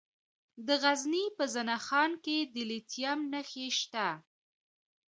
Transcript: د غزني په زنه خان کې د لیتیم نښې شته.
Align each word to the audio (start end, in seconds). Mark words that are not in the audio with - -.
د 0.67 0.69
غزني 0.83 1.25
په 1.37 1.43
زنه 1.53 1.77
خان 1.85 2.11
کې 2.25 2.37
د 2.53 2.55
لیتیم 2.69 3.19
نښې 3.31 3.67
شته. 3.79 4.07